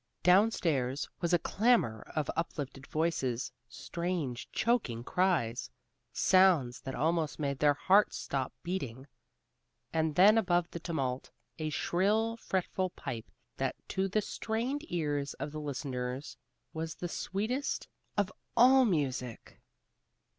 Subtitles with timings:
[0.23, 5.69] Down stairs was a clamor of uplifted voices, strange, choking cries,
[6.11, 9.05] sounds that almost made the heart stop beating.
[9.93, 11.29] And then above the tumult,
[11.59, 16.35] a shrill fretful pipe that to the strained ears of the listeners
[16.73, 17.87] was the sweetest
[18.17, 19.61] of all sweet music.